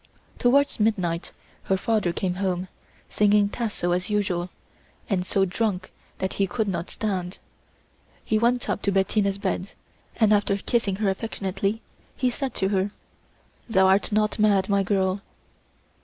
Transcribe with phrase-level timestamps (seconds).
[0.39, 1.31] Towards midnight
[1.65, 2.69] her father came home,
[3.07, 4.49] singing Tasso as usual,
[5.07, 7.37] and so drunk that he could not stand.
[8.25, 9.73] He went up to Bettina's bed,
[10.15, 11.83] and after kissing her affectionately
[12.17, 12.89] he said to her:
[13.69, 15.21] "Thou art not mad, my girl."